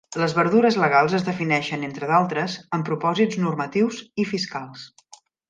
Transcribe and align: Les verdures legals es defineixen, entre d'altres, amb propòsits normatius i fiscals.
Les 0.19 0.31
verdures 0.35 0.77
legals 0.83 1.13
es 1.17 1.25
defineixen, 1.27 1.83
entre 1.89 2.09
d'altres, 2.13 2.57
amb 2.79 2.89
propòsits 2.89 3.39
normatius 3.45 4.01
i 4.25 4.27
fiscals. 4.33 4.89